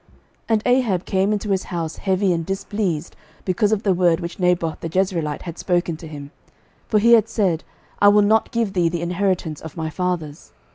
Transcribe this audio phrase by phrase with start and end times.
[0.49, 3.15] 11:021:004 And Ahab came into his house heavy and displeased
[3.45, 6.31] because of the word which Naboth the Jezreelite had spoken to him:
[6.87, 7.63] for he had said,
[8.01, 10.53] I will not give thee the inheritance of my fathers.